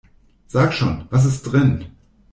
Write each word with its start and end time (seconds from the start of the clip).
Sag 0.47 0.73
schon, 0.73 1.05
was 1.11 1.25
ist 1.25 1.43
drin? 1.43 1.91